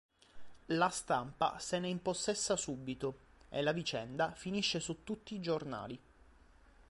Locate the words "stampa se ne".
0.89-1.87